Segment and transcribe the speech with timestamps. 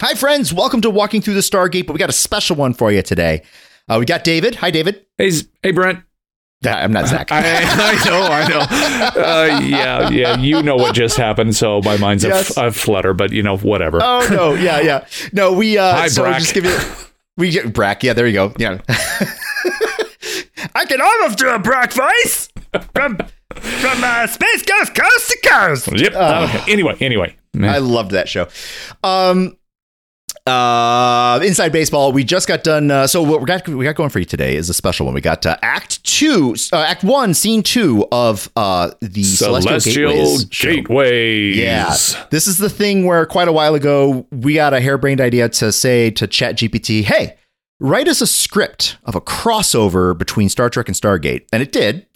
[0.00, 0.52] Hi, friends.
[0.52, 3.42] Welcome to Walking Through the Stargate, but we got a special one for you today.
[3.86, 4.54] Uh, we got David.
[4.56, 5.04] Hi, David.
[5.18, 5.30] Hey,
[5.62, 6.00] hey, Brent.
[6.66, 7.28] I'm not Zach.
[7.32, 8.66] I, I know, I know.
[9.20, 10.36] Uh, yeah, yeah.
[10.38, 12.56] You know what just happened, so my mind's Yes.
[12.56, 13.12] a, f- a flutter.
[13.12, 13.98] But you know, whatever.
[14.02, 15.06] oh no, yeah, yeah.
[15.32, 15.76] No, we.
[15.76, 16.38] Uh, Hi, so Brak.
[16.40, 16.78] just give you.
[17.36, 18.02] We get Brak.
[18.02, 18.52] Yeah, there you go.
[18.58, 18.80] Yeah.
[20.74, 22.48] I can almost do a Brak voice
[22.94, 23.18] from
[23.54, 25.88] from uh, Space Ghost coast to coast.
[25.92, 26.14] Yep.
[26.14, 26.72] okay.
[26.72, 27.36] Anyway, anyway.
[27.60, 28.46] I loved that show.
[29.02, 29.56] Um,
[30.50, 32.12] uh, Inside Baseball.
[32.12, 32.90] We just got done.
[32.90, 35.14] Uh, so what we got we got going for you today is a special one.
[35.14, 40.10] We got uh, Act Two, uh, Act One, Scene Two of uh, the Celestial, Celestial
[40.10, 40.44] Gateways.
[40.44, 41.56] Gateways.
[41.56, 41.96] Yeah,
[42.30, 45.72] this is the thing where quite a while ago we got a harebrained idea to
[45.72, 47.36] say to ChatGPT, "Hey,
[47.78, 52.06] write us a script of a crossover between Star Trek and Stargate," and it did.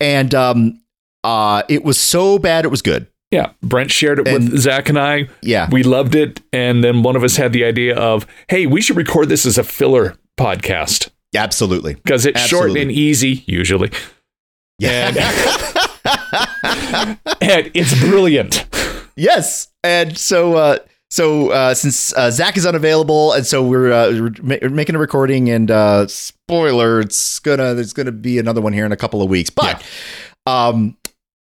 [0.00, 0.80] And um,
[1.22, 3.06] uh, it was so bad it was good.
[3.34, 3.50] Yeah.
[3.62, 5.28] Brent shared it And- with Zach and I.
[5.42, 6.40] Yeah, We loved it.
[6.52, 9.58] And then one of us had the idea of, hey, we should record this as
[9.58, 11.94] a filler podcast absolutely.
[11.94, 13.90] because it's short and easy, usually.
[14.78, 15.12] Yeah.
[17.40, 18.64] And it's brilliant.
[19.16, 19.68] yes.
[19.82, 20.78] And so, uh,
[21.10, 25.50] so uh, since uh, Zach is unavailable, and so we're, uh, we're making a recording,
[25.50, 29.28] and uh, spoiler, it's gonna there's gonna be another one here in a couple of
[29.30, 29.50] weeks.
[29.50, 29.82] But,
[30.46, 30.96] um,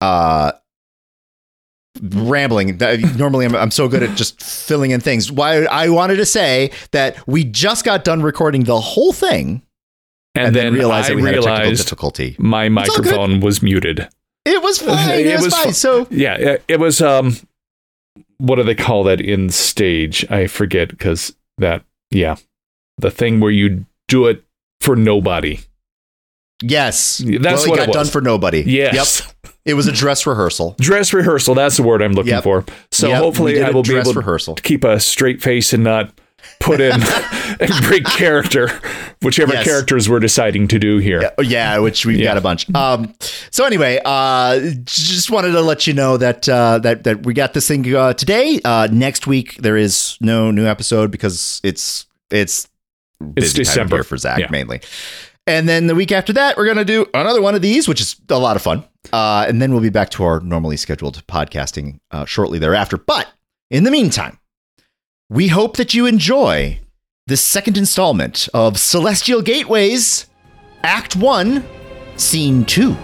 [0.00, 0.52] uh,
[2.02, 2.78] rambling.
[3.16, 5.30] Normally, I'm, I'm so good at just filling in things.
[5.32, 9.62] Why I wanted to say that we just got done recording the whole thing,
[10.34, 12.36] And, then, realized I we had a technical realized difficulty.
[12.38, 14.08] my microphone was muted.
[14.44, 15.10] It was fine.
[15.20, 15.66] It, It was, was fine.
[15.66, 17.36] fu- So Yeah, it, it was um
[18.38, 20.24] what do they call that in stage?
[20.30, 22.36] I forget cuz that yeah.
[22.98, 24.42] The thing where you do it
[24.80, 25.58] for nobody.
[26.62, 28.62] yes, That's well, it what got done for nobody.
[28.66, 29.27] Yes.
[29.68, 30.74] It was a dress rehearsal.
[30.80, 32.42] Dress rehearsal, that's the word I'm looking Yep.
[32.44, 32.64] for.
[32.90, 34.54] So Yep, hopefully I will be able rehearsal.
[34.54, 36.10] to keep a straight face and not
[36.60, 36.92] put in
[37.60, 38.70] and break character,
[39.22, 39.64] whichever Yes.
[39.64, 41.20] characters we're deciding to do here.
[41.22, 42.24] Yeah, yeah, which we've Yeah.
[42.30, 42.72] got a bunch.
[42.74, 43.12] Um,
[43.50, 47.52] so anyway, uh, just wanted to let you know that uh, that that we got
[47.54, 48.60] this thing uh, today.
[48.64, 52.66] Uh, next week there is no new episode because it's it's
[53.36, 54.02] it's December.
[54.04, 54.46] for Zach Yeah.
[54.50, 54.80] mainly.
[55.48, 58.16] And then the week after that, we're gonna do another one of these, which is
[58.28, 58.84] a lot of fun.
[59.14, 62.98] Uh, and then we'll be back to our normally scheduled podcasting uh, shortly thereafter.
[62.98, 63.28] But
[63.70, 64.38] in the meantime,
[65.30, 66.80] we hope that you enjoy
[67.26, 70.26] this second installment of Celestial Gateways,
[70.82, 71.64] Act One,
[72.16, 72.94] Scene Two.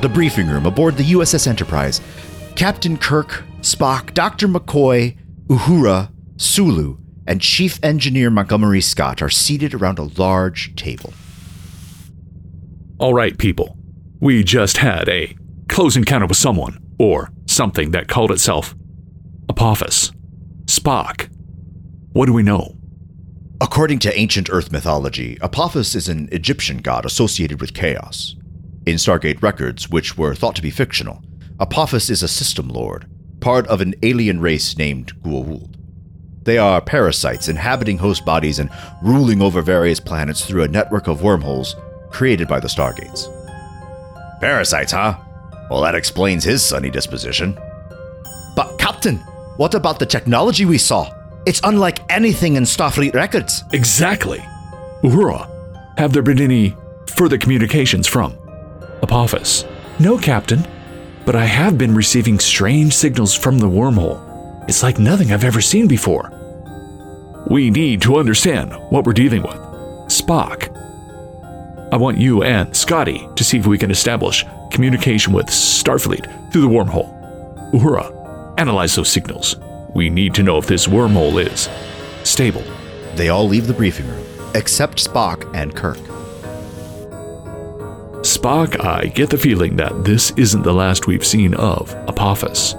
[0.00, 2.00] The briefing room aboard the USS Enterprise.
[2.54, 4.46] Captain Kirk, Spock, Dr.
[4.46, 5.16] McCoy,
[5.48, 11.12] Uhura, Sulu, and Chief Engineer Montgomery Scott are seated around a large table.
[12.98, 13.76] All right, people.
[14.20, 15.36] We just had a
[15.68, 18.76] close encounter with someone, or something that called itself
[19.48, 20.12] Apophis.
[20.66, 21.28] Spock.
[22.12, 22.76] What do we know?
[23.60, 28.36] According to ancient Earth mythology, Apophis is an Egyptian god associated with chaos.
[28.88, 31.22] In Stargate records, which were thought to be fictional,
[31.60, 33.06] Apophis is a system lord,
[33.38, 35.74] part of an alien race named Goa'uld.
[36.44, 38.70] They are parasites inhabiting host bodies and
[39.02, 41.76] ruling over various planets through a network of wormholes
[42.08, 43.28] created by the Stargates.
[44.40, 45.18] Parasites, huh?
[45.68, 47.58] Well, that explains his sunny disposition.
[48.56, 49.18] But, Captain,
[49.58, 51.14] what about the technology we saw?
[51.44, 53.64] It's unlike anything in Starfleet records.
[53.74, 54.38] Exactly.
[55.02, 55.46] Uhura,
[55.98, 56.74] have there been any
[57.06, 58.34] further communications from
[59.02, 59.64] Apophis?
[59.98, 60.66] No, Captain,
[61.24, 64.24] but I have been receiving strange signals from the wormhole.
[64.68, 66.32] It's like nothing I've ever seen before.
[67.48, 69.56] We need to understand what we're dealing with.
[70.08, 70.74] Spock,
[71.90, 76.62] I want you and Scotty to see if we can establish communication with Starfleet through
[76.62, 77.14] the wormhole.
[77.72, 79.56] Uhura, analyze those signals.
[79.94, 81.68] We need to know if this wormhole is
[82.28, 82.64] stable.
[83.14, 85.98] They all leave the briefing room, except Spock and Kirk.
[88.28, 92.74] Spock, I get the feeling that this isn't the last we've seen of Apophis.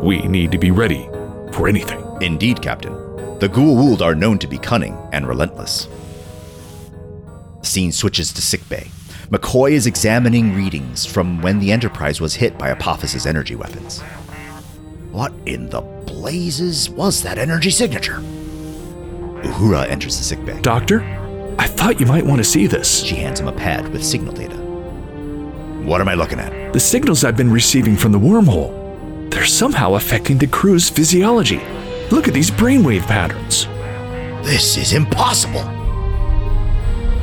[0.00, 1.06] We need to be ready
[1.52, 2.02] for anything.
[2.22, 2.94] Indeed, Captain.
[3.40, 5.86] The Goa'uld are known to be cunning and relentless.
[7.60, 8.90] Scene switches to sickbay.
[9.28, 14.00] McCoy is examining readings from when the Enterprise was hit by Apophis's energy weapons.
[15.12, 18.20] What in the blazes was that energy signature?
[19.42, 20.58] Uhura enters the sickbay.
[20.62, 21.02] Doctor,
[21.58, 23.02] I thought you might want to see this.
[23.02, 24.69] She hands him a pad with signal data.
[25.84, 26.72] What am I looking at?
[26.72, 31.60] The signals I've been receiving from the wormhole, they're somehow affecting the crew's physiology.
[32.10, 33.66] Look at these brainwave patterns.
[34.46, 35.62] This is impossible.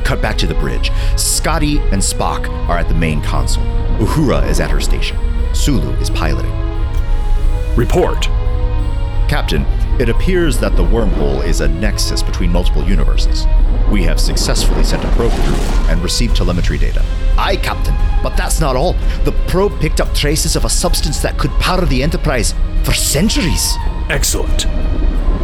[0.04, 0.90] Cut back to the bridge.
[1.16, 3.64] Scotty and Spock are at the main console.
[3.98, 5.16] Uhura is at her station.
[5.54, 6.52] Sulu is piloting.
[7.76, 8.22] Report.
[9.28, 9.64] Captain,
[9.98, 13.46] it appears that the wormhole is a nexus between multiple universes.
[13.90, 17.04] We have successfully sent a probe through and received telemetry data.
[17.36, 18.92] Aye, Captain, but that's not all.
[19.24, 22.54] The probe picked up traces of a substance that could power the Enterprise
[22.84, 23.74] for centuries.
[24.08, 24.66] Excellent.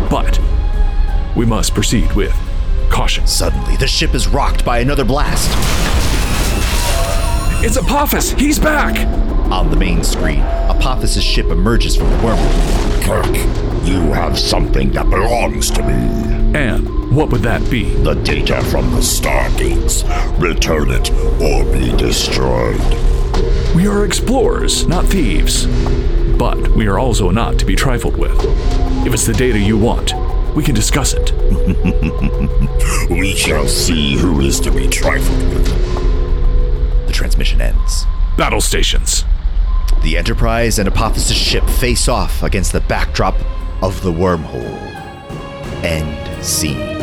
[0.08, 0.40] But
[1.34, 2.34] we must proceed with
[2.90, 3.26] caution.
[3.26, 5.50] Suddenly, the ship is rocked by another blast.
[7.64, 8.32] It's Apophis!
[8.32, 9.04] He's back!
[9.50, 12.94] On the main screen, Apophis' ship emerges from the wormhole.
[13.04, 13.36] Kirk,
[13.84, 16.58] you have something that belongs to me.
[16.58, 17.84] And what would that be?
[17.96, 20.02] The data from the Stargates.
[20.40, 21.10] Return it
[21.40, 22.80] or be destroyed.
[23.76, 25.66] We are explorers, not thieves.
[26.38, 28.38] But we are also not to be trifled with.
[29.06, 30.14] If it's the data you want,
[30.56, 31.32] we can discuss it.
[33.10, 37.06] We shall see who is to be trifled with.
[37.06, 38.06] The transmission ends.
[38.38, 39.24] Battle stations.
[40.04, 43.34] The Enterprise and Apophis' ship face off against the backdrop
[43.82, 44.62] of the wormhole.
[45.82, 46.94] End scene.